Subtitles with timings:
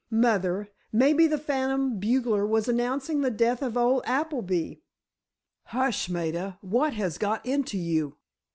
[0.09, 4.79] Mother, maybe the phantom bugler was announcing the death of old Appleby!"
[5.65, 6.57] "Hush, Maida!
[6.61, 8.17] What has got into you?"